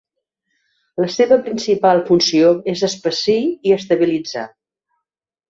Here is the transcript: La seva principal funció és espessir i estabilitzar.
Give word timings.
La 1.03 1.09
seva 1.15 1.37
principal 1.47 2.01
funció 2.07 2.49
és 2.73 2.83
espessir 2.89 3.37
i 3.71 3.77
estabilitzar. 3.79 4.49